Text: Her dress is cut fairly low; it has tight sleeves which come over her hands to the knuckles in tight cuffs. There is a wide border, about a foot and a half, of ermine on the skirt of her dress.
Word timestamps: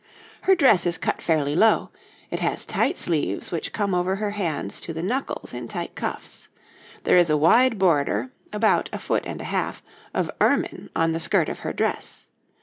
Her 0.49 0.55
dress 0.55 0.87
is 0.87 0.97
cut 0.97 1.21
fairly 1.21 1.55
low; 1.55 1.91
it 2.31 2.39
has 2.39 2.65
tight 2.65 2.97
sleeves 2.97 3.51
which 3.51 3.71
come 3.71 3.93
over 3.93 4.15
her 4.15 4.31
hands 4.31 4.79
to 4.81 4.93
the 4.93 5.03
knuckles 5.03 5.53
in 5.53 5.67
tight 5.67 5.93
cuffs. 5.93 6.49
There 7.03 7.17
is 7.17 7.29
a 7.29 7.37
wide 7.37 7.77
border, 7.77 8.31
about 8.51 8.89
a 8.91 8.97
foot 8.97 9.21
and 9.27 9.39
a 9.39 9.43
half, 9.53 9.83
of 10.11 10.31
ermine 10.41 10.89
on 10.95 11.11
the 11.11 11.19
skirt 11.19 11.49
of 11.49 11.59
her 11.59 11.71
dress. 11.71 12.29